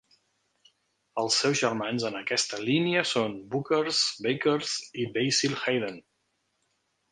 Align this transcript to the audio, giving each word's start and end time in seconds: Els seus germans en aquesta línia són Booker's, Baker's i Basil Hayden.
Els 1.23 1.35
seus 1.41 1.59
germans 1.59 2.05
en 2.09 2.17
aquesta 2.21 2.59
línia 2.71 3.05
són 3.11 3.37
Booker's, 3.53 4.01
Baker's 4.27 4.75
i 5.05 5.09
Basil 5.19 5.57
Hayden. 5.63 6.05